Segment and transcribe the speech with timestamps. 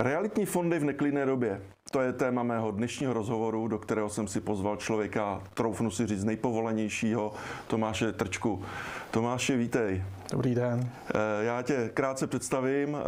[0.00, 1.62] Realitní fondy v neklidné době.
[1.90, 6.24] To je téma mého dnešního rozhovoru, do kterého jsem si pozval člověka, troufnu si říct,
[6.24, 7.32] nejpovolenějšího,
[7.66, 8.62] Tomáše Trčku.
[9.10, 10.02] Tomáše, vítej.
[10.30, 10.90] Dobrý den.
[11.14, 12.96] Eh, já tě krátce představím.
[12.96, 13.02] Eh,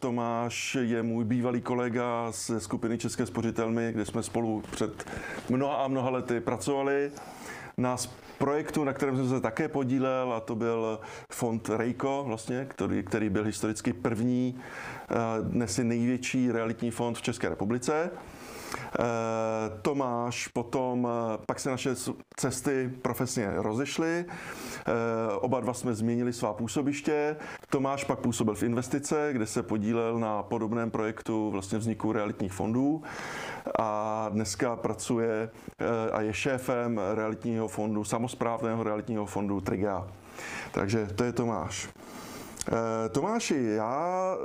[0.00, 5.04] Tomáš je můj bývalý kolega ze skupiny České spořitelmy, kde jsme spolu před
[5.48, 7.10] mnoha a mnoha lety pracovali
[7.78, 7.96] na
[8.38, 11.00] projektu, na kterém jsem se také podílel, a to byl
[11.32, 14.60] fond Rejko, vlastně, který, který byl historicky první,
[15.10, 18.10] eh, dnes je největší realitní fond v České republice.
[18.74, 19.02] Eh,
[19.82, 21.94] Tomáš potom, eh, pak se naše
[22.36, 24.24] cesty profesně rozešly,
[25.40, 27.36] oba dva jsme změnili svá působiště.
[27.70, 33.02] Tomáš pak působil v investice, kde se podílel na podobném projektu vlastně vzniku realitních fondů
[33.78, 35.50] a dneska pracuje
[36.12, 40.06] a je šéfem realitního fondu, samozprávného realitního fondu Triga.
[40.72, 41.88] Takže to je Tomáš.
[42.72, 44.36] Eh, Tomáši, já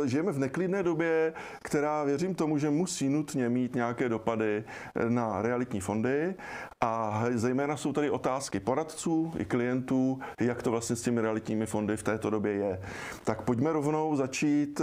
[0.00, 5.10] uh, žijeme v neklidné době, která věřím tomu, že musí nutně mít nějaké dopady eh,
[5.10, 6.34] na realitní fondy
[6.80, 11.96] a zejména jsou tady otázky poradců i klientů, jak to vlastně s těmi realitními fondy
[11.96, 12.80] v této době je.
[13.24, 14.80] Tak pojďme rovnou začít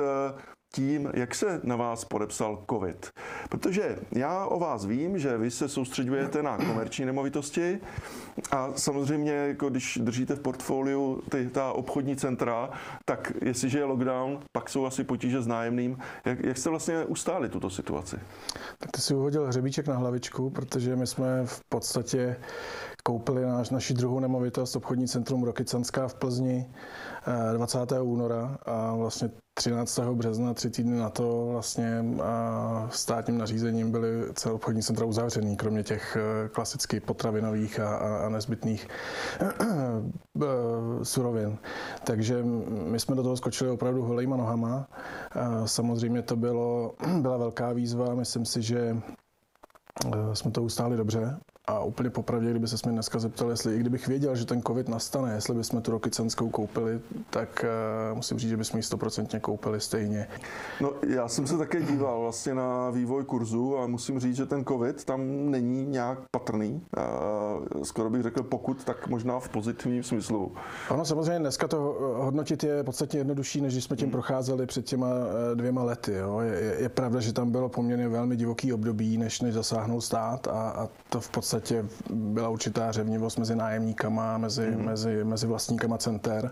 [0.76, 3.12] tím, jak se na vás podepsal COVID.
[3.50, 7.80] Protože já o vás vím, že vy se soustředujete na komerční nemovitosti
[8.52, 12.70] a samozřejmě, jako když držíte v portfoliu ty, ta obchodní centra,
[13.06, 15.98] tak jestliže je lockdown, pak jsou asi potíže s nájemným.
[16.26, 18.16] Jak, jak jste vlastně ustáli tuto situaci?
[18.78, 22.36] Tak ty si uhodil hřebíček na hlavičku, protože my jsme v podstatě
[23.04, 26.70] koupili náš, naši druhou nemovitost, obchodní centrum Rokycanská v Plzni
[27.54, 27.92] 20.
[27.92, 30.00] Eh, února a vlastně 13.
[30.16, 32.06] března, tři týdny na to vlastně
[32.90, 37.96] státním nařízením byly celé obchodní centra uzavřený, kromě těch eh, klasicky potravinových a,
[38.26, 38.88] a nezbytných
[39.42, 39.54] eh,
[41.04, 41.58] surovin.
[42.04, 42.44] Takže
[42.88, 44.88] my jsme do toho skočili opravdu holejma nohama.
[45.66, 48.98] Samozřejmě to bylo, byla velká výzva, myslím si, že
[50.34, 54.08] jsme to ustáli dobře a úplně popravdě, kdyby se mě dneska zeptal, jestli i kdybych
[54.08, 57.66] věděl, že ten covid nastane, jestli bychom tu Rokycenskou koupili, tak
[58.12, 60.28] uh, musím říct, že bychom ji stoprocentně koupili stejně.
[60.82, 64.66] No, já jsem se také díval vlastně na vývoj kurzu a musím říct, že ten
[64.66, 66.82] covid tam není nějak patrný.
[66.98, 70.52] Uh, skoro bych řekl, pokud, tak možná v pozitivním smyslu.
[70.90, 71.78] Ano, samozřejmě dneska to
[72.18, 74.12] hodnotit je podstatně jednodušší, než když jsme tím hmm.
[74.12, 76.14] procházeli před těma eh, dvěma lety.
[76.14, 76.40] Jo.
[76.40, 80.48] Je, je, je pravda, že tam bylo poměrně velmi divoký období, než, než zasáhnul stát
[80.48, 84.86] a, a to v podstatě podstatě byla určitá řevnivost mezi nájemníkama, mezi, mm.
[84.86, 86.52] mezi, mezi vlastníkama center.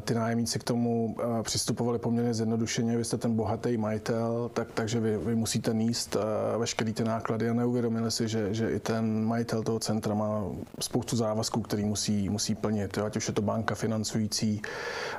[0.00, 2.96] Ty nájemníci k tomu přistupovali poměrně zjednodušeně.
[2.96, 6.16] Vy jste ten bohatý majitel, tak, takže vy, vy musíte níst
[6.58, 10.44] veškeré ty náklady a neuvědomili si, že, že i ten majitel toho centra má
[10.80, 12.96] spoustu závazků, který musí, musí plnit.
[12.96, 13.04] Jo?
[13.04, 14.62] Ať už je to banka financující,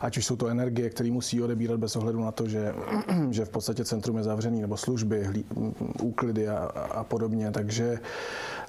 [0.02, 2.74] ať už jsou to energie, které musí odebírat bez ohledu na to, že,
[3.30, 5.46] že v podstatě centrum je zavřený, nebo služby, hlí,
[6.02, 6.58] úklidy a,
[6.92, 7.52] a podobně.
[7.52, 8.00] Takže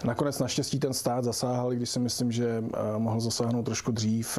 [0.05, 2.65] Nakonec naštěstí ten stát zasáhl, když si myslím, že
[2.99, 4.39] mohl zasáhnout trošku dřív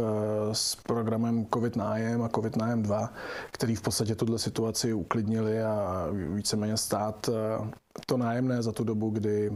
[0.52, 1.21] s programem
[1.54, 3.14] COVID nájem a COVID nájem 2,
[3.52, 7.68] který v podstatě tuhle situaci uklidnili a víceméně stát eh,
[8.06, 9.52] to nájemné za tu dobu, kdy,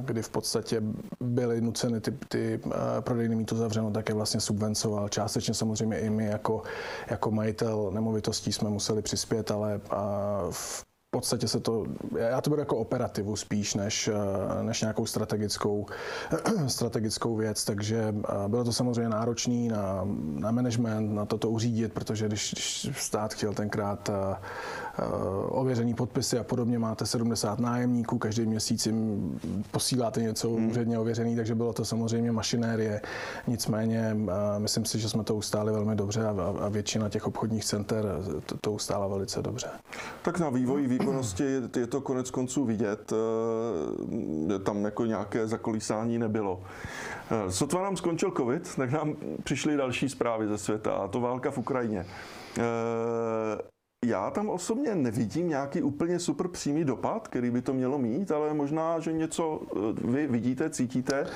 [0.00, 0.82] kdy v podstatě
[1.20, 2.60] byly nuceny ty, ty
[3.00, 5.08] prodejny mít to zavřeno, také vlastně subvencoval.
[5.08, 6.62] Částečně samozřejmě i my jako,
[7.10, 9.80] jako majitel nemovitostí jsme museli přispět, ale
[10.50, 11.84] v podstatě se to,
[12.18, 15.86] já to beru jako operativu spíš, než, eh, než nějakou strategickou,
[16.66, 20.00] strategickou věc, takže eh, bylo to samozřejmě náročný na,
[20.34, 24.36] na management, na toto uřídit, protože když, když stát chtěl tenkrát eh,
[25.48, 30.70] ověřený podpisy a podobně, máte 70 nájemníků, každý měsíc jim posíláte něco hmm.
[30.70, 33.00] úředně ověřený, takže bylo to samozřejmě mašinérie.
[33.46, 34.16] Nicméně
[34.58, 38.04] myslím si, že jsme to ustáli velmi dobře a, a většina těch obchodních center
[38.46, 39.68] to, to ustála velice dobře.
[40.22, 41.44] Tak na vývoji výkonnosti
[41.76, 43.12] je to konec konců vidět.
[43.12, 46.62] Eh, tam jako nějaké zakolísání nebylo.
[47.30, 51.50] Eh, sotva nám skončil covid, tak nám přišly další zprávy ze světa, a to válka
[51.50, 52.06] v Ukrajině.
[54.04, 58.30] Eh, já tam osobně nevidím nějaký úplně super přímý dopad, který by to mělo mít,
[58.32, 59.60] ale možná, že něco
[60.04, 61.26] vy vidíte, cítíte.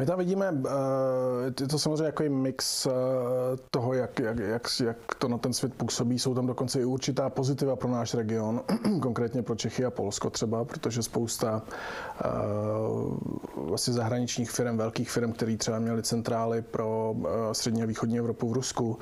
[0.00, 2.90] My tam vidíme, eh, je to samozřejmě jako mix eh,
[3.70, 6.18] toho, jak, jak, jak, jak to na ten svět působí.
[6.18, 8.62] Jsou tam dokonce i určitá pozitiva pro náš region,
[9.02, 11.62] konkrétně pro Čechy a Polsko třeba, protože spousta
[12.24, 12.28] eh,
[13.56, 17.14] vlastně zahraničních firm, velkých firm, které třeba měly centrály pro
[17.52, 18.98] střední a východní Evropu v Rusku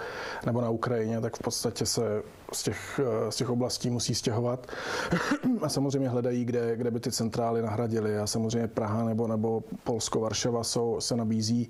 [0.46, 2.22] nebo na Ukrajině, tak v podstatě se
[2.54, 4.66] z těch, z těch oblastí musí stěhovat
[5.62, 8.18] a samozřejmě hledají, kde, kde by ty centrály nahradily.
[8.18, 11.68] A samozřejmě Praha nebo, nebo Polsko, Varšava jsou, se nabízí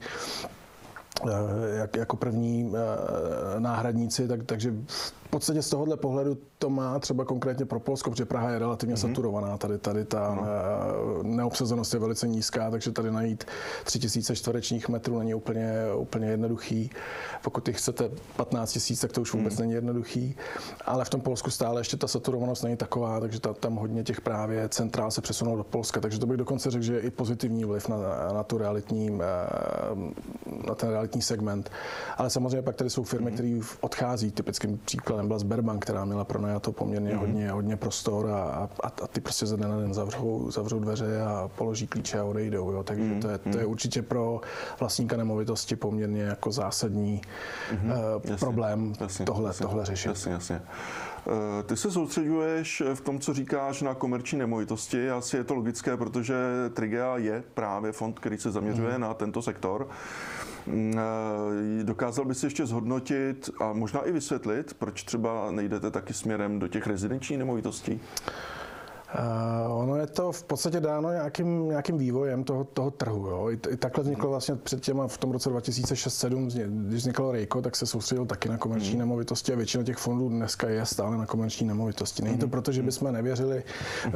[1.75, 2.72] jak, jako první
[3.58, 8.25] náhradníci, tak, takže v podstatě z tohohle pohledu to má třeba konkrétně pro Polsko, protože
[8.25, 9.08] Praha je relativně mm-hmm.
[9.08, 9.58] saturovaná.
[9.58, 10.43] Tady, tady ta no.
[11.22, 13.44] neobsazenost je velice nízká, takže tady najít
[13.84, 16.90] 3000 čtverečních metrů není úplně, úplně jednoduchý.
[17.43, 19.61] Pokud jich chcete 15 tisíc, tak to už vůbec mm.
[19.61, 20.37] není jednoduchý.
[20.84, 24.20] Ale v tom Polsku stále ještě ta saturovanost není taková, takže ta, tam hodně těch
[24.20, 26.00] právě centrál se přesunou do Polska.
[26.00, 27.96] Takže to bych dokonce řekl, že je i pozitivní vliv na,
[28.32, 29.11] na, tu realitní,
[30.66, 31.71] na ten realitní segment.
[32.17, 33.35] Ale samozřejmě pak tady jsou firmy, mm.
[33.37, 34.31] které odchází.
[34.33, 37.19] Typickým příkladem byla Sberbank, která měla pro to poměrně mm.
[37.19, 41.23] hodně, hodně prostor a, a, a ty prostě ze dne na den zavřou, zavřou dveře
[41.23, 42.73] a položí klíče a odejdou.
[42.73, 42.83] Jo.
[42.83, 43.21] Takže mm.
[43.21, 44.41] to, je, to je určitě pro
[44.81, 47.23] vlastníka nemovitosti poměrně jako zásadní
[47.73, 48.31] mm-hmm.
[48.31, 50.09] uh, problém jasně, tohle, jasně, tohle řešit.
[50.09, 50.62] Jasně, jasně.
[51.26, 55.11] Eh, ty se soustředuješ v tom, co říkáš na komerční nemovitosti.
[55.11, 56.35] Asi je to logické, protože
[56.75, 59.00] Trigea je právě fond, který se zaměřuje mm.
[59.00, 59.88] na tento sektor.
[60.67, 60.94] Mm,
[61.81, 66.69] eh, dokázal bys ještě zhodnotit a možná i vysvětlit, proč třeba nejdete taky směrem do
[66.69, 68.00] těch rezidenčních nemovitostí?
[69.19, 73.26] Uh, ono je to v podstatě dáno nějakým, nějakým vývojem toho, toho trhu.
[73.26, 73.50] Jo.
[73.50, 76.46] I, I takhle vzniklo vlastně před těma v tom roce 2006-2007,
[76.88, 78.99] když vzniklo Rejko, tak se soustředil taky na komerční mm.
[78.99, 82.22] nemovitosti a většina těch fondů dneska je stále na komerční nemovitosti.
[82.22, 82.50] Není to mhm.
[82.50, 82.87] proto, že mhm.
[82.87, 83.62] bychom nevěřili
[84.06, 84.12] uh,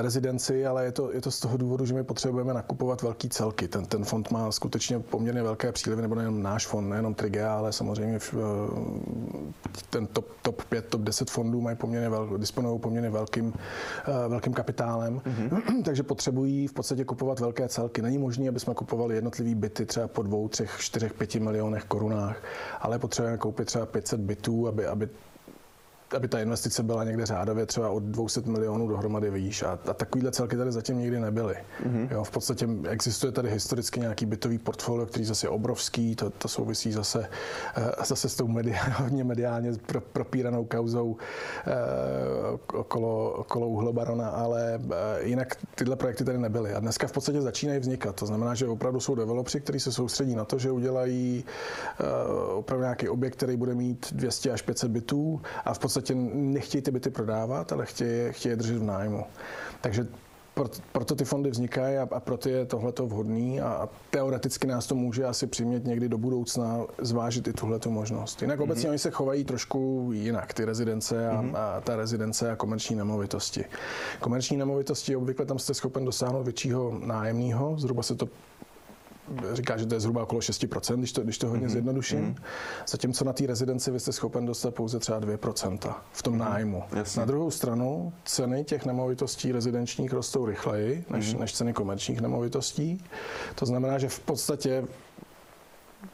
[0.00, 3.68] rezidenci, ale je to, je to z toho důvodu, že my potřebujeme nakupovat velký celky.
[3.68, 7.72] Ten, ten fond má skutečně poměrně velké přílivy, nebo nejenom náš fond, nejenom Trigea, ale
[7.72, 8.40] samozřejmě v, uh,
[9.90, 13.52] ten top, top 5, top 10 fondů mají poměrně vel, disponují poměrně velkým, uh,
[14.28, 15.82] velkým kapitálem, mm-hmm.
[15.84, 18.02] takže potřebují v podstatě kupovat velké celky.
[18.02, 22.42] Není možné, aby jsme kupovali jednotlivé byty třeba po dvou, třech, čtyřech, pěti milionech korunách,
[22.80, 25.08] ale potřebujeme koupit třeba 500 bytů, aby, aby
[26.16, 29.62] aby ta investice byla někde řádově třeba od 200 milionů dohromady výš.
[29.62, 31.54] A, a takovýhle celky tady zatím nikdy nebyly.
[31.54, 32.08] Mm-hmm.
[32.10, 36.48] Jo, v podstatě existuje tady historicky nějaký bytový portfolio, který zase je obrovský, to, to
[36.48, 43.68] souvisí zase, uh, zase s tou mediálně, hodně mediálně pro, propíranou kauzou uh, okolo, okolo
[43.68, 46.74] uhlobarona, ale uh, jinak tyhle projekty tady nebyly.
[46.74, 48.16] A dneska v podstatě začínají vznikat.
[48.16, 51.44] To znamená, že opravdu jsou developři, kteří se soustředí na to, že udělají
[52.00, 56.20] uh, opravdu nějaký objekt, který bude mít 200 až 500 bytů a v podstatě podstatě
[56.34, 59.24] nechtějí ty byty prodávat, ale chtějí, chtějí držet v nájmu.
[59.80, 60.06] Takže
[60.92, 65.24] proto ty fondy vznikají a, a proto je tohleto vhodný a, teoreticky nás to může
[65.24, 68.42] asi přimět někdy do budoucna zvážit i tuhleto možnost.
[68.42, 68.62] Jinak mm-hmm.
[68.62, 71.56] obecně oni se chovají trošku jinak, ty rezidence a, mm-hmm.
[71.56, 73.64] a ta rezidence a komerční nemovitosti.
[74.20, 78.28] Komerční nemovitosti obvykle tam jste schopen dosáhnout většího nájemního, zhruba se to
[79.52, 81.70] říká, že to je zhruba okolo 6%, když to, když to hodně mm-hmm.
[81.70, 82.34] zjednoduším.
[82.34, 82.42] Mm-hmm.
[82.88, 86.38] Zatímco na té rezidenci vy jste schopen dostat pouze třeba 2% v tom mm-hmm.
[86.38, 86.82] nájmu.
[86.96, 87.20] Jasně.
[87.20, 91.38] Na druhou stranu ceny těch nemovitostí rezidenčních rostou rychleji než, mm-hmm.
[91.38, 93.04] než ceny komerčních nemovitostí.
[93.54, 94.84] To znamená, že v podstatě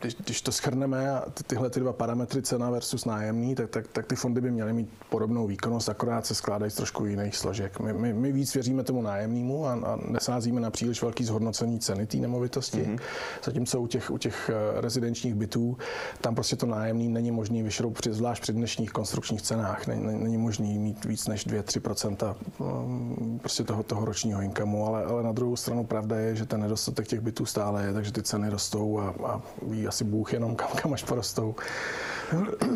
[0.01, 4.17] když, když to schrneme tyhle ty dva parametry cena versus nájemný, tak, tak, tak ty
[4.17, 7.81] fondy by měly mít podobnou výkonnost, akorát se skládají z trošku jiných složek.
[7.81, 12.07] My, my, my víc věříme tomu nájemnímu a, a nesázíme na příliš velký zhodnocení ceny
[12.07, 12.79] té nemovitosti.
[12.79, 12.99] Mm-hmm.
[13.45, 15.79] Zatímco u těch, u těch eh, rezidenčních bytů,
[16.21, 19.87] tam prostě to nájemný není možný vyšroubit, při, zvlášť při dnešních konstrukčních cenách.
[19.87, 25.23] Není, není možný mít víc než 2-3% mm, prostě toho, toho ročního inkamu, ale, ale
[25.23, 28.49] na druhou stranu pravda je, že ten nedostatek těch bytů stále je, takže ty ceny
[28.49, 29.43] rostou a, a
[29.77, 31.55] ví asi Bůh jenom kam, kam až porostou.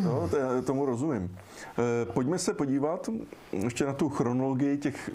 [0.04, 1.36] No, to, tomu rozumím.
[1.78, 3.08] Eh, pojďme se podívat
[3.52, 5.10] ještě na tu chronologii těch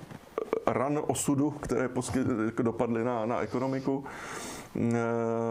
[0.68, 1.90] ran osudu, které
[2.45, 4.04] jako dopadly na, na ekonomiku.
[4.76, 4.92] Eh,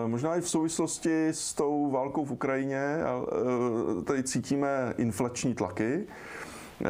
[0.07, 6.07] možná i v souvislosti s tou válkou v Ukrajině eh, tady cítíme inflační tlaky.
[6.81, 6.87] Eh,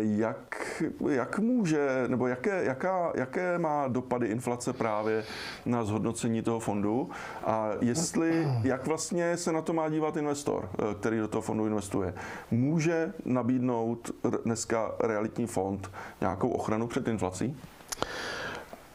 [0.00, 5.24] jak, jak může, nebo jaké, jaká, jaké má dopady inflace právě
[5.66, 7.10] na zhodnocení toho fondu
[7.44, 11.66] a jestli, jak vlastně se na to má dívat investor, eh, který do toho fondu
[11.66, 12.14] investuje.
[12.50, 14.10] Může nabídnout
[14.44, 17.56] dneska realitní fond nějakou ochranu před inflací?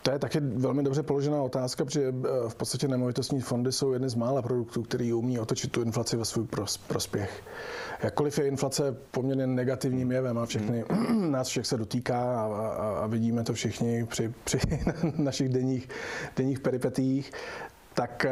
[0.05, 4.09] To je taky velmi dobře položená otázka, protože eh, v podstatě nemovitostní fondy jsou jedny
[4.09, 6.47] z mála produktů, který umí otočit tu inflaci ve svůj
[6.88, 7.43] prospěch.
[8.03, 11.31] Jakkoliv je inflace poměrně negativním jevem a všechny, hmm.
[11.31, 14.59] nás všech se dotýká a, a, a vidíme to všichni při, při
[15.17, 15.89] našich denních,
[16.38, 17.31] denních peripetích,
[17.95, 18.31] tak eh,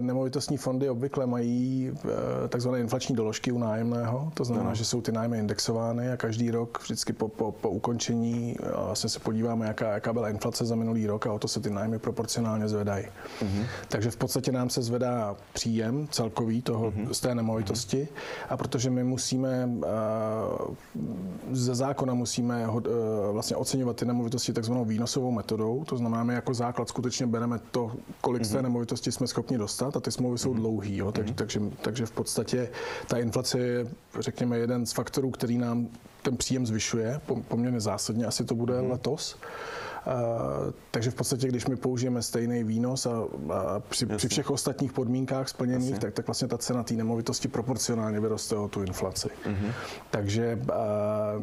[0.00, 4.30] nemovitostní fondy obvykle mají eh, takzvané inflační doložky u nájemného.
[4.34, 4.74] To znamená, no.
[4.74, 9.10] že jsou ty nájmy indexovány a každý rok vždycky po, po, po ukončení eh, vlastně
[9.10, 11.98] se podíváme, jaká, jaká byla inflace za minulý rok a o to se ty nájmy
[11.98, 13.04] proporcionálně zvedají.
[13.04, 13.66] Mm-hmm.
[13.88, 17.10] Takže v podstatě nám se zvedá příjem celkový toho, mm-hmm.
[17.10, 18.46] z té nemovitosti mm-hmm.
[18.48, 19.70] a protože my musíme
[21.52, 22.66] ze zákona musíme
[23.32, 27.92] vlastně oceňovat ty nemovitosti takzvanou výnosovou metodou, to znamená, my jako základ skutečně bereme to,
[28.20, 28.46] kolik mm-hmm.
[28.46, 28.62] z té mhm.
[28.62, 30.96] nemovitosti nemovitosti jsme schopni dostat a ty smlouvy jsou dlouhý.
[30.96, 32.68] Jo, takže, takže, takže v podstatě
[33.06, 33.86] ta inflace je,
[34.20, 35.88] řekněme, jeden z faktorů, který nám
[36.22, 38.26] ten příjem zvyšuje poměrně zásadně.
[38.26, 39.36] Asi to bude letos.
[40.06, 44.92] Uh, takže v podstatě, když my použijeme stejný výnos a, a při, při všech ostatních
[44.92, 49.28] podmínkách splněných, tak, tak vlastně ta cena té nemovitosti proporcionálně vyroste o tu inflaci.
[49.28, 49.72] Uh-huh.
[50.10, 51.42] Takže uh,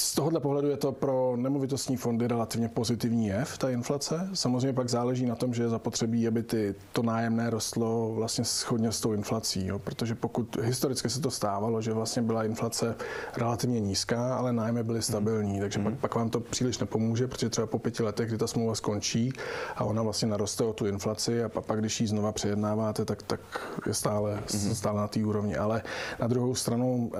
[0.00, 4.30] z tohohle pohledu je to pro nemovitostní fondy relativně pozitivní jev, ta inflace.
[4.34, 8.92] Samozřejmě pak záleží na tom, že je zapotřebí, aby ty, to nájemné rostlo vlastně schodně
[8.92, 9.66] s tou inflací.
[9.66, 9.78] Jo?
[9.78, 12.96] Protože pokud historicky se to stávalo, že vlastně byla inflace
[13.36, 15.60] relativně nízká, ale nájmy byly stabilní, mm.
[15.60, 15.84] takže mm.
[15.84, 19.32] pak, pak vám to příliš nepomůže, protože třeba po pěti letech, kdy ta smlouva skončí
[19.76, 23.40] a ona vlastně naroste o tu inflaci a pak, když ji znova přejednáváte, tak, tak
[23.86, 24.74] je stále, mm.
[24.74, 25.56] stále na té úrovni.
[25.56, 25.82] Ale
[26.20, 27.10] na druhou stranu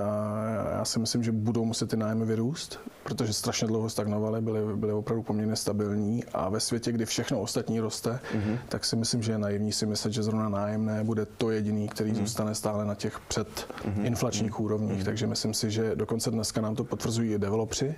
[0.78, 4.76] já si myslím, že budou muset ty nájmy vyrůst, růst, protože strašně dlouho stagnovaly, byly,
[4.76, 8.58] byly opravdu poměrně stabilní a ve světě, kdy všechno ostatní roste, mm-hmm.
[8.68, 12.12] tak si myslím, že je naivní si myslet, že zrovna nájemné bude to jediný, který
[12.12, 12.18] mm-hmm.
[12.18, 14.64] zůstane stále na těch předinflačních mm-hmm.
[14.64, 15.00] úrovních.
[15.00, 15.04] Mm-hmm.
[15.04, 17.94] Takže myslím si, že dokonce dneska nám to potvrzují i developři,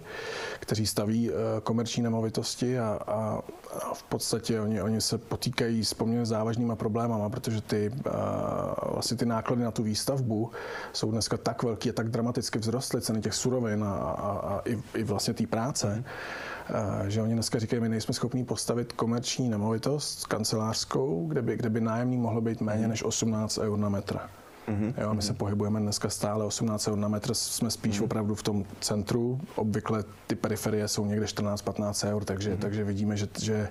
[0.61, 3.41] kteří staví uh, komerční nemovitosti a, a,
[3.73, 8.13] a v podstatě oni, oni se potýkají s poměrně závažnýma problémama, protože ty, uh,
[8.93, 10.51] vlastně ty náklady na tu výstavbu
[10.93, 15.05] jsou dneska tak velký a tak dramaticky vzrostly, ceny těch surovin a, a, i, i
[15.05, 17.11] vlastně té práce, mm.
[17.11, 21.81] že oni dneska říkají, my nejsme schopni postavit komerční nemovitost kancelářskou, kde by, kde by
[21.81, 24.21] nájemný mohlo být méně než 18 eur na metr.
[24.71, 24.95] Mm-hmm.
[25.01, 28.05] Jo, my se pohybujeme dneska stále 18 eur na metr, jsme spíš mm-hmm.
[28.05, 29.41] opravdu v tom centru.
[29.55, 32.59] Obvykle ty periferie jsou někde 14-15 eur, takže, mm-hmm.
[32.59, 33.69] takže vidíme, že, že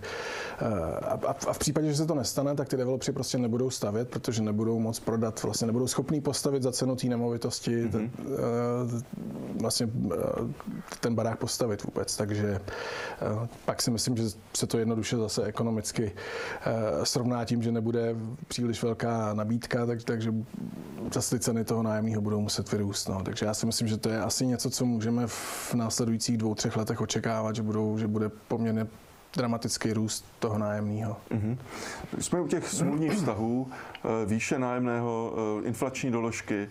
[0.61, 0.65] eh,
[1.05, 4.41] a, a, v případě, že se to nestane, tak ty developři prostě nebudou stavět, protože
[4.41, 7.91] nebudou moc prodat, vlastně nebudou schopní postavit za cenu té nemovitosti mm-hmm.
[7.91, 8.11] ten,
[9.61, 10.17] vlastně eh,
[10.99, 12.17] ten barák postavit vůbec.
[12.17, 12.59] Takže
[13.65, 16.11] pak si myslím, že se to jednoduše zase ekonomicky
[17.03, 18.15] srovná tím, že nebude
[18.47, 20.33] příliš velká nabídka, tak, takže
[21.13, 23.09] zase ty ceny toho nájemního budou muset vyrůst.
[23.09, 23.23] No.
[23.23, 26.77] Takže já si myslím, že to je asi něco, co můžeme v následujících dvou, třech
[26.77, 28.87] letech očekávat, že, budou, že bude poměrně
[29.35, 31.17] dramatický růst toho nájemního.
[31.31, 31.57] Mm-hmm.
[32.19, 35.33] Jsme u těch smluvních vztahů, eh, výše nájemného,
[35.63, 36.69] eh, inflační doložky.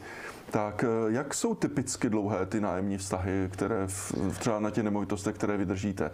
[0.50, 5.34] Tak eh, jak jsou typicky dlouhé ty nájemní vztahy, které v, třeba na těch nemovitostech,
[5.34, 6.10] které vydržíte?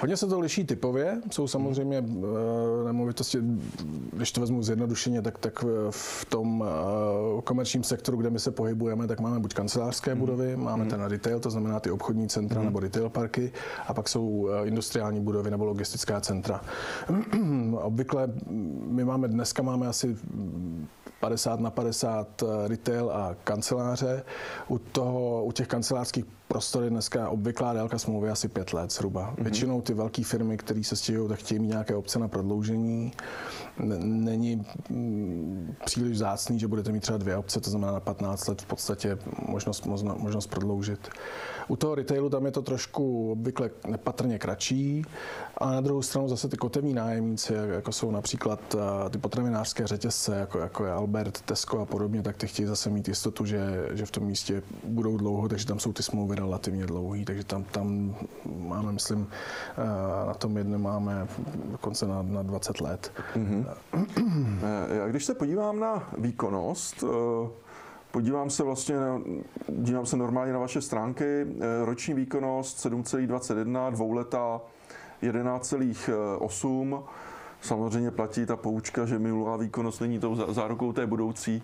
[0.00, 1.20] Hodně se to liší typově.
[1.30, 2.24] Jsou samozřejmě hmm.
[2.86, 3.38] nemovitosti,
[4.12, 6.64] když to vezmu zjednodušeně, tak, tak v tom
[7.44, 10.20] komerčním sektoru, kde my se pohybujeme, tak máme buď kancelářské hmm.
[10.20, 10.90] budovy, máme hmm.
[10.90, 12.64] ten retail, to znamená ty obchodní centra hmm.
[12.64, 13.52] nebo retail parky,
[13.86, 16.60] a pak jsou industriální budovy nebo logistická centra.
[17.82, 18.28] Obvykle
[18.86, 20.16] my máme, dneska máme asi
[21.20, 24.24] 50 na 50 eh, retail a kanceláře.
[24.68, 29.34] U, toho, u těch kancelářských prostor je dneska obvyklá délka smlouvy asi pět let zhruba.
[29.34, 29.42] Mm-hmm.
[29.42, 33.12] Většinou ty velké firmy, které se stěhují, tak chtějí mít nějaké obce na prodloužení.
[33.98, 38.62] Není mm, příliš zácný, že budete mít třeba dvě obce, to znamená na 15 let
[38.62, 39.86] v podstatě možnost,
[40.16, 41.08] možnost prodloužit.
[41.68, 45.04] U toho retailu tam je to trošku obvykle nepatrně kratší,
[45.58, 50.36] a na druhou stranu zase ty kotevní nájemníci, jako jsou například eh, ty potravinářské řetězce,
[50.36, 54.06] jako, jako je Albert, Tesco a podobně, tak ty chtějí zase mít jistotu, že, že
[54.06, 58.14] v tom místě budou dlouho, takže tam jsou ty smlouvy relativně dlouhý, takže tam, tam
[58.56, 59.28] máme, myslím,
[59.72, 61.28] eh, na tom jednom máme
[61.70, 63.12] dokonce na, na 20 let.
[63.36, 63.66] Mm-hmm.
[64.90, 67.04] Já když se podívám na výkonnost,
[68.10, 68.96] Podívám se vlastně,
[69.68, 71.46] dívám se normálně na vaše stránky,
[71.84, 74.60] roční výkonnost 7,21, dvouletá
[75.22, 77.02] 11,8.
[77.60, 81.62] Samozřejmě platí ta poučka, že minulá výkonnost není tou zárukou té budoucí.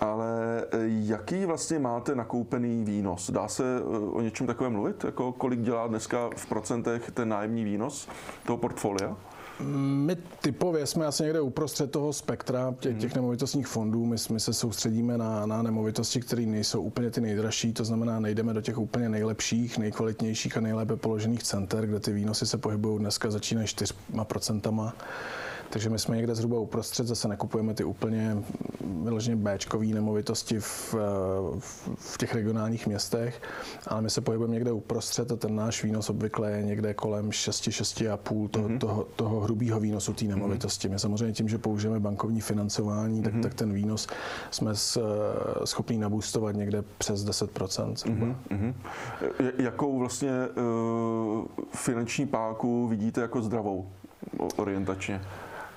[0.00, 3.30] Ale e, jaký vlastně máte nakoupený výnos?
[3.30, 5.04] Dá se e, o něčem takovém mluvit?
[5.04, 8.08] Jako kolik dělá dneska v procentech ten nájemní výnos
[8.46, 9.16] toho portfolia?
[9.62, 14.06] My typově jsme asi někde uprostřed toho spektra těch, těch nemovitostních fondů.
[14.06, 18.54] My, my se soustředíme na, na nemovitosti, které nejsou úplně ty nejdražší, to znamená, nejdeme
[18.54, 23.30] do těch úplně nejlepších, nejkvalitnějších a nejlépe položených center, kde ty výnosy se pohybují dneska
[23.30, 24.92] začínají 4%.
[25.70, 28.36] Takže my jsme někde zhruba uprostřed, zase nekupujeme ty úplně
[29.04, 30.94] vyloženě Bčkové nemovitosti v,
[31.96, 33.42] v, těch regionálních městech,
[33.86, 38.48] ale my se pohybujeme někde uprostřed a ten náš výnos obvykle je někde kolem 6-6,5
[38.48, 38.78] toho, mm-hmm.
[38.78, 40.88] toho, toho hrubého výnosu té nemovitosti.
[40.88, 43.42] My samozřejmě tím, že použijeme bankovní financování, tak, mm-hmm.
[43.42, 44.08] tak ten výnos
[44.50, 45.02] jsme s,
[45.64, 48.26] schopni nabůstovat někde přes 10% zhruba.
[48.26, 48.74] Mm-hmm.
[49.58, 53.88] Jakou vlastně uh, finanční páku vidíte jako zdravou
[54.56, 55.20] orientačně?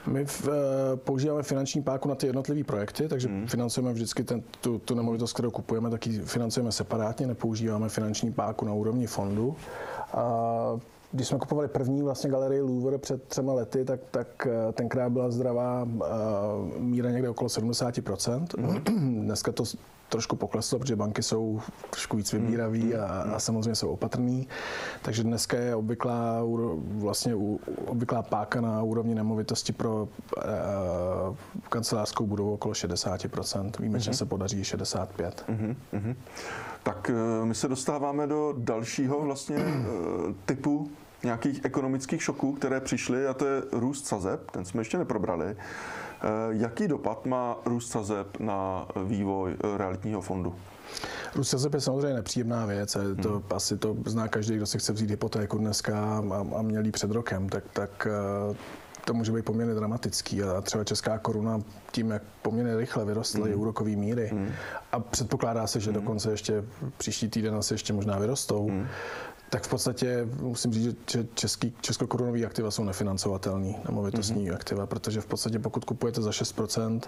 [0.07, 3.47] My v, eh, používáme finanční páku na ty jednotlivé projekty, takže hmm.
[3.47, 8.73] financujeme vždycky ten, tu, tu nemovitost, kterou kupujeme, taky financujeme separátně, nepoužíváme finanční páku na
[8.73, 9.55] úrovni fondu.
[10.13, 10.79] A
[11.11, 15.31] když jsme kupovali první vlastně galerii Louvre před třema lety, tak, tak eh, tenkrát byla
[15.31, 16.01] zdravá uh,
[16.79, 18.45] míra někde okolo 70%.
[18.45, 18.81] Mm-hmm.
[19.23, 19.63] Dneska to
[20.13, 23.05] trošku pokleslo, protože banky jsou trošku víc vybíraví a,
[23.35, 24.47] a samozřejmě jsou opatrný.
[25.01, 26.41] Takže dneska je obvyklá,
[26.85, 27.35] vlastně
[27.85, 31.35] obvyklá páka na úrovni nemovitosti pro uh,
[31.69, 33.71] kancelářskou budovu okolo 60%.
[33.79, 34.15] Výjimečně mm-hmm.
[34.15, 35.07] se podaří 65%.
[35.93, 36.15] Mm-hmm.
[36.83, 37.11] Tak
[37.43, 39.57] my se dostáváme do dalšího vlastně
[40.45, 40.91] typu
[41.23, 45.45] nějakých ekonomických šoků, které přišly, a to je růst sazeb, ten jsme ještě neprobrali.
[45.45, 50.55] Eh, jaký dopad má růst sazeb na vývoj eh, realitního fondu?
[51.35, 52.97] Růst sazeb je samozřejmě nepříjemná věc.
[53.21, 53.43] To, hmm.
[53.53, 57.49] Asi to zná každý, kdo si chce vzít hypotéku dneska a, a měl před rokem,
[57.49, 58.07] tak, tak
[58.51, 58.55] eh,
[59.05, 60.43] to může být poměrně dramatický.
[60.43, 61.61] A třeba česká koruna
[61.91, 63.61] tím, jak poměrně rychle vyrostly mm.
[63.61, 64.49] úrokové míry mm.
[64.91, 65.95] a předpokládá se, že mm.
[65.95, 66.63] dokonce ještě
[66.97, 68.87] příští týden asi ještě možná vyrostou, mm
[69.53, 74.55] tak v podstatě musím říct, že český, českokorunový aktiva jsou nefinancovatelný, nemovitostní mm-hmm.
[74.55, 77.01] aktiva, protože v podstatě pokud kupujete za 6%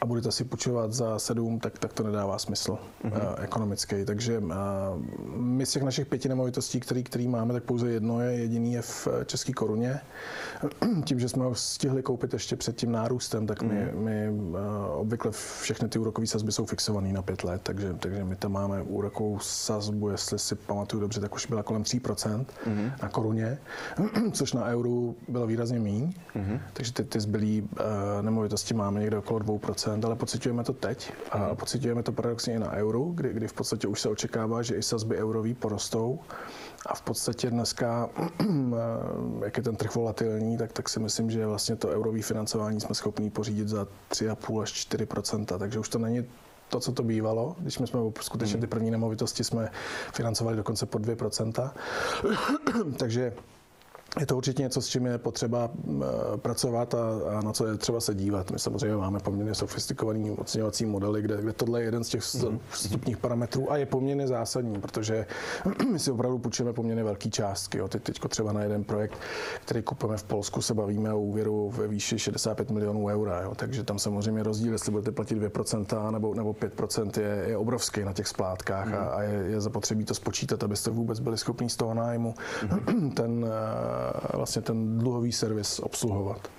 [0.00, 3.12] a budete si půjčovat za 7, tak, tak to nedává smysl mm-hmm.
[3.12, 4.04] uh, ekonomický.
[4.04, 4.52] Takže uh,
[5.36, 8.82] my z těch našich pěti nemovitostí, který, který máme, tak pouze jedno je jediný je
[8.82, 10.00] v české koruně.
[11.04, 13.98] Tím, že jsme ho stihli koupit ještě před tím nárůstem, tak my, mm-hmm.
[13.98, 14.56] my uh,
[14.94, 15.30] obvykle
[15.60, 19.38] všechny ty úrokové sazby jsou fixované na pět let, takže, takže my tam máme úrokovou
[19.38, 22.92] sazbu, jestli si pamatuju dobře, tak už byla kolem 3% mm-hmm.
[23.02, 23.58] na koruně,
[24.32, 26.12] což na euru bylo výrazně méně.
[26.36, 26.60] Mm-hmm.
[26.72, 27.78] Takže ty, ty zbylé uh,
[28.22, 31.56] nemovitosti máme někde okolo 2%, ale pocitujeme to teď a mm-hmm.
[31.56, 34.82] pocitujeme to paradoxně i na euru, kdy, kdy v podstatě už se očekává, že i
[34.82, 36.18] sazby eurový porostou.
[36.86, 38.44] A v podstatě dneska, eh,
[39.44, 42.94] jak je ten trh volatilní, tak, tak si myslím, že vlastně to eurový financování jsme
[42.94, 46.24] schopni pořídit za 3,5 až 4% takže už to není
[46.68, 47.56] to, co to bývalo.
[47.58, 48.60] Když my jsme skutečně hmm.
[48.60, 49.70] ty první nemovitosti jsme
[50.14, 51.70] financovali dokonce po 2%.
[52.98, 53.32] Takže
[54.20, 56.98] je to určitě něco, s čím je potřeba eh, pracovat a,
[57.38, 58.50] a na co je třeba se dívat.
[58.50, 62.58] My samozřejmě máme poměrně sofistikovaný oceňovací modely, kde, kde tohle je jeden z těch mhm.
[62.70, 65.26] vstupních parametrů a je poměrně zásadní, protože
[65.92, 67.78] my si opravdu půjčíme poměrně velké částky.
[67.78, 67.88] Jo.
[67.88, 69.18] Teď, teď třeba na jeden projekt,
[69.64, 73.42] který kupujeme v Polsku, se bavíme o úvěru ve výši 65 milionů eura.
[73.42, 73.54] Jo.
[73.54, 78.12] Takže tam samozřejmě rozdíl, jestli budete platit 2% nebo, nebo 5%, je, je obrovský na
[78.12, 78.94] těch splátkách mm.
[78.94, 82.34] a, a je, je zapotřebí to spočítat, abyste vůbec byli schopni z toho nájmu
[82.92, 83.10] mm.
[83.14, 83.97] ten eh,
[84.34, 86.50] vlastně ten dluhový servis obsluhovat.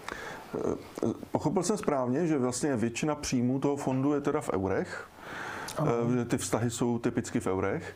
[1.32, 5.10] Pochopil jsem správně, že vlastně většina příjmů toho fondu je teda v eurech,
[5.78, 5.92] Aha.
[6.22, 7.96] Eh, ty vztahy jsou typicky v eurech.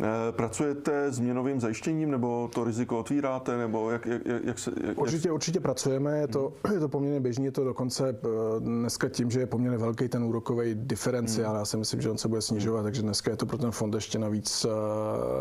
[0.00, 4.72] Eh, pracujete s měnovým zajištěním, nebo to riziko otvíráte, nebo jak, jak, jak se...
[4.86, 9.08] Jak, určitě, určitě pracujeme, je to, je to poměrně běžný, je to dokonce eh, dneska
[9.08, 11.58] tím, že je poměrně velký ten úrokový diferenciál, hmm.
[11.58, 13.94] já si myslím, že on se bude snižovat, takže dneska je to pro ten fond
[13.94, 14.72] ještě navíc uh,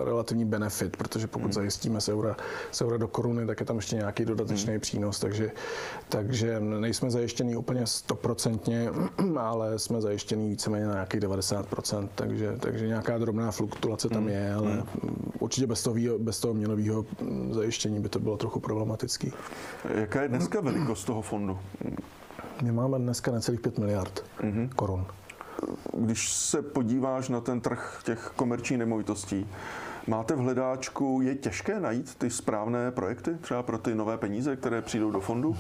[0.06, 1.54] relativní benefit, protože pokud hmm.
[1.54, 2.36] zajistíme z eura,
[2.72, 4.80] z eura do koruny, tak je tam ještě nějaký dodatečný hmm.
[4.80, 5.52] přínos, takže,
[6.10, 8.90] takže nejsme zajištění úplně stoprocentně,
[9.40, 14.47] ale jsme zajištění víceméně na nějakých 90%, takže, takže nějaká drobná fluktuace tam hmm.
[14.54, 14.84] Ale hmm.
[15.40, 17.06] určitě bez toho, bez toho měnového
[17.52, 19.32] zajištění by to bylo trochu problematický.
[19.94, 21.60] Jaká je dneska velikost toho fondu?
[22.64, 24.70] My máme dneska necelých 5 miliard mm-hmm.
[24.76, 25.06] korun.
[25.94, 29.46] Když se podíváš na ten trh těch komerčních nemovitostí,
[30.08, 34.82] Máte v hledáčku, je těžké najít ty správné projekty, třeba pro ty nové peníze, které
[34.82, 35.58] přijdou do fondu?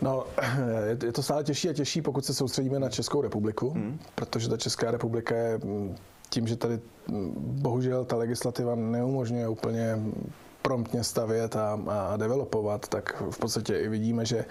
[0.00, 0.24] No,
[1.04, 3.98] je to stále těžší a těžší, pokud se soustředíme na Českou republiku, hmm.
[4.14, 5.60] protože ta Česká republika je
[6.32, 6.80] tím, že tady
[7.36, 9.98] bohužel ta legislativa neumožňuje úplně
[10.62, 14.44] promptně stavět a, a developovat, tak v podstatě i vidíme, že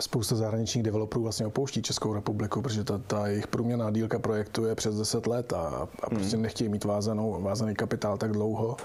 [0.00, 4.74] spousta zahraničních developerů vlastně opouští Českou republiku, protože ta, ta jejich průměrná dílka projektu je
[4.74, 6.42] přes 10 let a, a prostě hmm.
[6.42, 8.76] nechtějí mít vázanou, vázaný kapitál tak dlouho.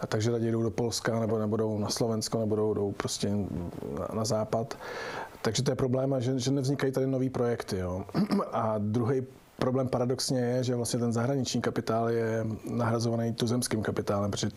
[0.00, 3.28] A takže raději jdou do Polska, nebo nebudou na Slovensko, nebo jdou, jdou prostě
[3.98, 4.78] na, na západ.
[5.42, 7.78] Takže to je problém, že, že nevznikají tady nový projekty.
[7.78, 8.04] Jo.
[8.52, 9.22] A druhý
[9.60, 14.50] problém paradoxně je, že vlastně ten zahraniční kapitál je nahrazovaný tuzemským kapitálem, protože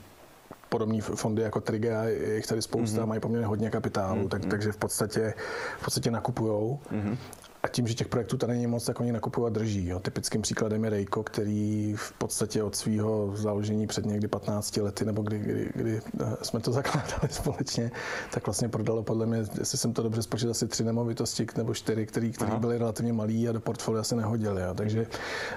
[0.70, 3.06] podobné fondy jako Trigea, je jich tady spousta, mm-hmm.
[3.06, 4.30] mají poměrně hodně kapitálu, mm-hmm.
[4.30, 5.34] tak, takže v podstatě,
[5.80, 6.80] v podstatě nakupujou.
[6.92, 7.18] Mm-hmm.
[7.64, 9.88] A tím, že těch projektů tady není moc, tak oni nakupují a drží.
[9.88, 10.00] Jo.
[10.00, 15.22] Typickým příkladem je Rejko, který v podstatě od svého založení před někdy 15 lety, nebo
[15.22, 17.92] kdy, kdy, kdy eh, jsme to zakládali společně,
[18.32, 22.06] tak vlastně prodalo podle mě, jestli jsem to dobře spočítal, asi tři nemovitosti nebo čtyři,
[22.06, 24.62] které byly relativně malé a do portfolia se nehodily.
[24.76, 25.08] Takže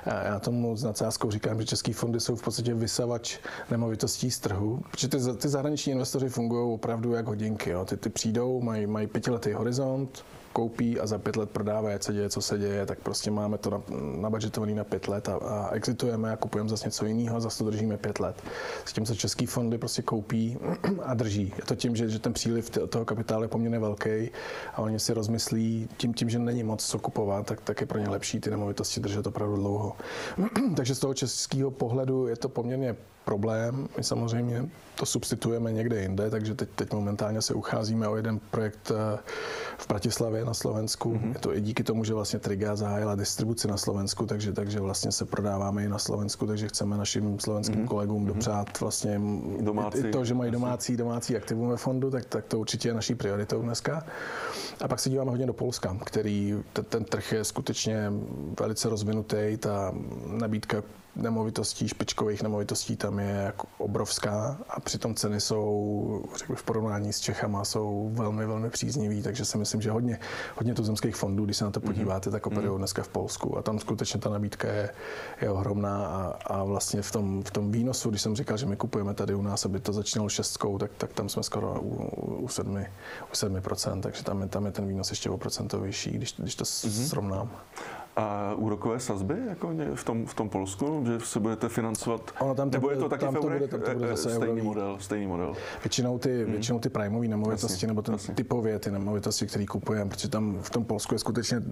[0.07, 3.38] eh, já tomu s nadsázkou říkám, že české fondy jsou v podstatě vysavač
[3.71, 7.71] nemovitostí z trhu, protože ty, ty zahraniční investoři fungují opravdu jak hodinky.
[7.71, 7.85] Jo.
[7.85, 10.25] Ty, ty přijdou, mají, mají pětiletý horizont,
[10.57, 13.59] koupí a za pět let prodávají, ať se děje, co se děje, tak prostě máme
[13.59, 13.85] to
[14.21, 17.71] nabudgetovaný na pět let a, a exitujeme a kupujeme zase něco jiného a zase to
[17.71, 18.42] držíme pět let.
[18.85, 20.59] S tím se český fondy prostě koupí
[21.03, 21.53] a drží.
[21.57, 24.31] Je to tím, že, že ten příliv toho kapitálu je poměrně velký
[24.75, 27.99] a oni si rozmyslí tím, tím, že není moc co kupovat, tak, tak je pro
[27.99, 29.97] ně lepší ty nemovitosti držet opravdu dlouho.
[30.77, 33.88] Takže z toho českého pohledu je to poměrně problém.
[33.96, 38.90] My samozřejmě to substituujeme někde jinde, takže teď, teď momentálně se ucházíme o jeden projekt
[38.90, 39.18] eh,
[39.78, 41.14] v Bratislavě na Slovensku.
[41.14, 41.32] Mm-hmm.
[41.32, 45.12] Je to i díky tomu, že vlastně Triga zahájila distribuci na Slovensku, takže, takže vlastně
[45.12, 47.88] se prodáváme i na Slovensku, takže chceme našim slovenským mm-hmm.
[47.88, 48.32] kolegům mhm.
[48.32, 49.20] dopřát vlastně
[49.60, 52.94] domácí, i to, že mají domácí, domácí aktivum ve fondu, tak, tak to určitě je
[52.94, 54.06] naší prioritou dneska.
[54.80, 58.12] A pak se díváme hodně do Polska, který ten, ten trh je skutečně
[58.60, 59.92] velice rozvinutý, ta
[60.26, 60.82] nabídka
[61.16, 67.20] nemovitostí, špičkových nemovitostí tam je jako obrovská a přitom ceny jsou, řekl v porovnání s
[67.20, 70.18] Čechama, jsou velmi, velmi příznivý, takže si myslím, že hodně,
[70.57, 71.88] hodně tuzemských fondů, když se na to mhm.
[71.88, 72.79] podíváte, tak operují mhm.
[72.79, 74.90] dneska v Polsku a tam skutečně ta nabídka je,
[75.40, 78.76] je ohromná a, a vlastně v tom, v tom výnosu, když jsem říkal, že my
[78.76, 81.94] kupujeme tady u nás, aby to začínalo šestkou, tak, tak tam jsme skoro u,
[82.44, 82.87] u, sedmi,
[83.31, 86.55] u 7%, takže tam je, tam je ten výnos ještě o procento vyšší, když, když
[86.55, 87.09] to mm-hmm.
[87.09, 87.50] srovnám.
[88.16, 92.70] A úrokové sazby jako v tom, v tom Polsku, že se budete financovat, ono tam
[92.70, 94.96] to nebo bude, je to taky tam to bude, tam to bude zase stejný model,
[95.00, 95.55] stejný model?
[95.85, 96.52] Většinou ty, hmm.
[96.52, 98.35] většinou ty primeové nemovitosti, jasně, nebo ten jasně.
[98.35, 101.62] typově ty nemovitosti, které kupujeme, protože tam v tom Polsku je skutečně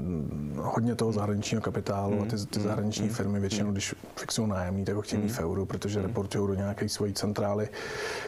[0.56, 2.22] hodně toho zahraničního kapitálu hmm.
[2.22, 2.68] a ty, ty hmm.
[2.68, 3.14] zahraniční hmm.
[3.14, 3.74] firmy většinou, hmm.
[3.74, 6.08] když fixují nájemný, tak ho chtějí mít v euru, protože hmm.
[6.08, 7.68] reportují do nějaké svojí centrály,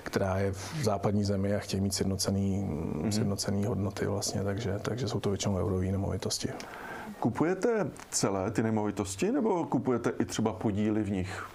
[0.03, 2.69] která je v západní zemi a chtějí mít sjednocený,
[3.03, 3.13] hmm.
[3.13, 6.49] sjednocený hodnoty vlastně, takže, takže jsou to většinou eurové nemovitosti.
[7.21, 11.47] Kupujete celé ty nemovitosti nebo kupujete i třeba podíly v nich?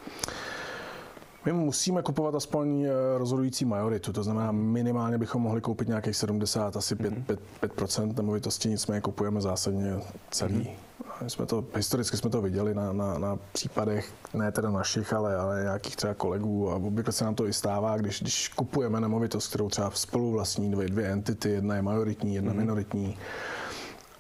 [1.46, 6.78] My musíme kupovat aspoň eh, rozhodující majoritu, to znamená minimálně bychom mohli koupit nějakých 70,
[6.78, 7.24] asi 5, mm-hmm.
[7.24, 10.00] 5, 5% nemovitostí, nicméně kupujeme zásadně
[10.32, 10.54] celý.
[10.54, 10.92] Mm-hmm.
[11.24, 15.36] My jsme to, historicky jsme to viděli na, na, na případech, ne teda našich, ale,
[15.36, 19.48] ale nějakých třeba kolegů a obvykle se nám to i stává, když, když kupujeme nemovitost,
[19.48, 22.58] kterou třeba spolu vlastní dvě, dvě entity, jedna je majoritní, jedna mm-hmm.
[22.58, 23.18] minoritní,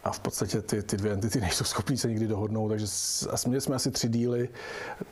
[0.04, 2.86] a v podstatě ty, ty dvě entity nejsou schopní se nikdy dohodnout, takže
[3.30, 4.50] a měli jsme asi tři díly,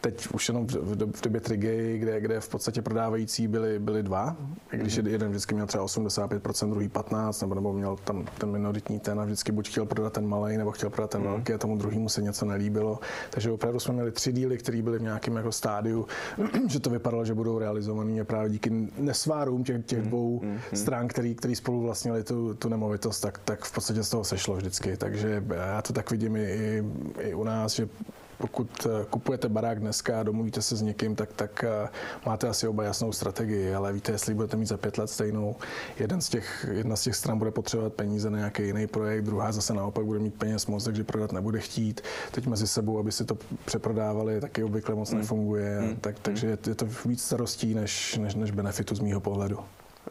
[0.02, 4.36] teď už jenom v, v době Trigay, kde, kde v podstatě prodávající byly, byly dva,
[4.71, 5.08] i když mm-hmm.
[5.08, 9.25] jeden vždycky měl třeba 85%, druhý 15%, nebo, nebo měl tam ten minoritní ten a
[9.25, 11.30] vždycky buď chtěl prodat ten malý, nebo chtěl prodat ten mm-hmm.
[11.30, 12.99] velký a tomu druhému se něco nelíbilo.
[13.30, 16.08] Takže opravdu jsme měli tři díly, které byly v nějakém jako stádiu,
[16.67, 20.08] že to vypadalo, že budou realizovaný a právě díky nesvárům těch, těch mhm.
[20.08, 20.75] dvou mm-hmm.
[20.75, 24.56] stran, který, který spolu vlastnili tu, tu nemovitost, tak, tak v podstatě z toho sešlo
[24.56, 24.98] vždycky vždycky.
[24.98, 26.84] Takže já to tak vidím i,
[27.20, 27.89] i u nás, že
[28.38, 31.89] pokud eh, kupujete barák dneska a domluvíte se s někým, tak, tak eh,
[32.26, 35.56] máte asi oba jasnou strategii, ale víte, jestli budete mít za pět let stejnou,
[36.00, 39.52] jeden z těch, jedna z těch stran bude potřebovat peníze na nějaký jiný projekt, druhá
[39.52, 42.02] zase naopak bude mít peněz moc, takže prodat nebude chtít.
[42.32, 45.18] Teď mezi sebou, aby si to přeprodávali, taky obvykle moc mm.
[45.18, 45.96] nefunguje, mm.
[45.96, 49.60] Tak, takže je to víc starostí než, než, než benefitu z mýho pohledu.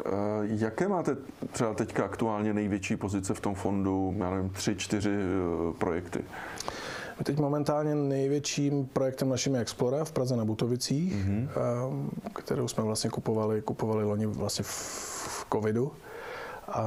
[0.06, 0.10] Eh,
[0.42, 1.16] jaké máte
[1.52, 6.24] třeba teďka aktuálně největší pozice v tom fondu, já nevím, tři, čtyři eh, projekty?
[7.18, 11.48] My teď momentálně největším projektem naším je Explora v Praze na Butovicích, mm-hmm.
[12.32, 15.92] kterou jsme vlastně kupovali, kupovali loni vlastně v covidu.
[16.68, 16.82] A,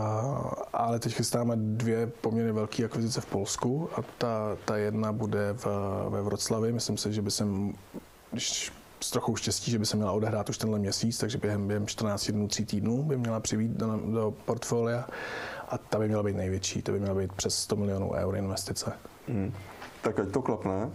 [0.73, 5.67] ale teď chystáme dvě poměrně velké akvizice v Polsku a ta, ta jedna bude v,
[6.09, 6.71] ve Vroclavi.
[6.71, 7.47] Myslím si, že by se,
[8.31, 8.71] když
[9.03, 12.31] s trochou štěstí, že by se měla odehrát už tenhle měsíc, takže během, během 14
[12.31, 15.07] dnů, 3 týdnů by měla přivít do, do portfolia
[15.69, 18.93] a ta by měla být největší, to by měla být přes 100 milionů eur investice.
[19.27, 19.53] Hmm.
[20.01, 20.89] Tak ať to klapne.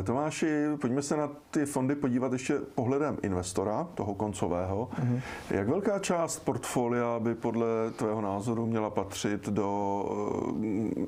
[0.00, 4.88] E, Tomáši, pojďme se na ty fondy podívat ještě pohledem investora, toho koncového.
[4.94, 5.20] Mm-hmm.
[5.50, 10.04] Jak velká část portfolia by podle tvého názoru měla patřit do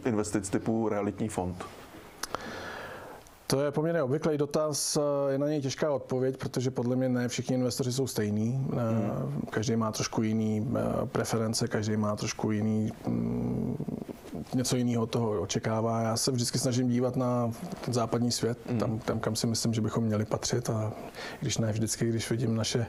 [0.05, 1.65] eh, investic typu realitní fond?
[3.53, 7.55] To je poměrně obvyklý dotaz, je na něj těžká odpověď, protože podle mě ne všichni
[7.55, 8.53] investoři jsou stejní.
[8.53, 9.43] Hmm.
[9.51, 13.77] Každý má trošku jiný eh, preference, každý má trošku jiný mm,
[14.55, 16.01] něco jiného toho očekává.
[16.01, 17.53] Já se vždycky snažím dívat na
[17.85, 18.79] ten západní svět, mm.
[18.79, 20.93] tam, tam, kam si myslím, že bychom měli patřit a
[21.41, 22.87] když ne vždycky, když vidím naše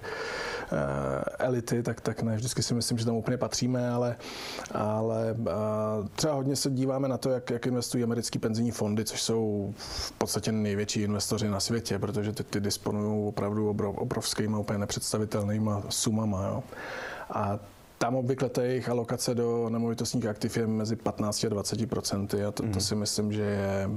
[1.40, 4.16] elity, tak, tak ne vždycky si myslím, že tam úplně patříme, ale,
[4.72, 9.22] ale uh, třeba hodně se díváme na to, jak, jak investují americké penzijní fondy, což
[9.22, 14.80] jsou v podstatě největší investoři na světě, protože ty, ty disponují opravdu obrov, obrovskými, úplně
[14.80, 16.48] nepředstavitelnýma sumama.
[16.48, 16.64] Jo.
[17.30, 17.60] A
[17.98, 22.52] tam obvykle ta jejich alokace do nemovitostních aktiv je mezi 15 a 20 procenty a
[22.52, 22.80] to, to mhm.
[22.80, 23.90] si myslím, že je,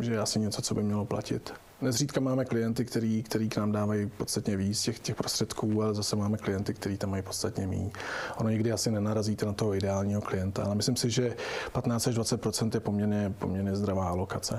[0.00, 1.52] že je asi něco, co by mělo platit.
[1.80, 6.16] Nezřídka máme klienty, který, který k nám dávají podstatně víc těch, těch prostředků, ale zase
[6.16, 7.90] máme klienty, kteří tam mají podstatně méně.
[8.36, 11.36] Ono nikdy asi nenarazíte na toho ideálního klienta, ale myslím si, že
[11.72, 14.58] 15 až 20% je poměrně, poměrně zdravá alokace.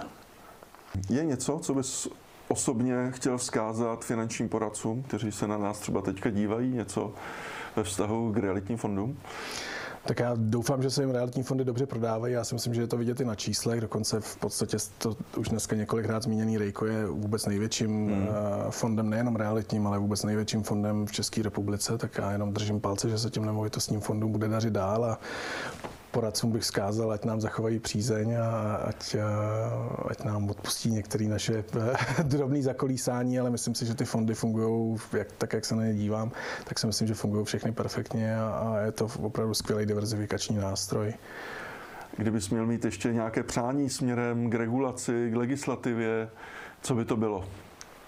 [1.09, 2.07] Je něco, co bys
[2.47, 7.13] osobně chtěl vzkázat finančním poradcům, kteří se na nás třeba teďka dívají, něco
[7.75, 9.17] ve vztahu k realitním fondům?
[10.05, 12.33] Tak já doufám, že se jim realitní fondy dobře prodávají.
[12.33, 13.81] Já si myslím, že je to vidět i na číslech.
[13.81, 18.27] Dokonce v podstatě to už dneska několikrát zmíněný Rejko je vůbec největším hmm.
[18.27, 21.97] Eh, fondem, nejenom realitním, ale vůbec největším fondem v České republice.
[21.97, 25.19] Tak já jenom držím palce, že se těm nemovitostním fondům bude dařit dál a
[26.15, 29.15] poradcům bych zkázal, ať nám zachovají přízeň a ať,
[30.09, 31.63] ať nám odpustí některé naše
[32.23, 35.93] drobné zakolísání, ale myslím si, že ty fondy fungují, jak, tak jak se na ně
[35.93, 36.31] dívám,
[36.63, 41.13] tak si myslím, že fungují všechny perfektně a, a je to opravdu skvělý diverzifikační nástroj.
[42.17, 46.29] Kdybys měl mít ještě nějaké přání směrem k regulaci, k legislativě,
[46.81, 47.45] co by to bylo?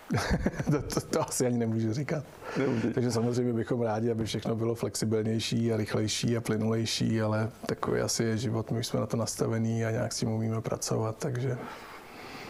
[0.72, 2.24] to, to, to asi ani nemůžu říkat.
[2.58, 2.94] Nemůžu.
[2.94, 8.24] Takže samozřejmě bychom rádi, aby všechno bylo flexibilnější a rychlejší a plynulejší, ale takový asi
[8.24, 11.58] je život, my jsme na to nastavení a nějak s tím umíme pracovat, takže...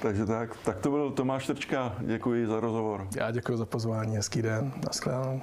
[0.01, 3.07] Takže tak, tak to byl Tomáš Trčka, děkuji za rozhovor.
[3.15, 5.41] Já děkuji za pozvání, hezký den, nashledanou.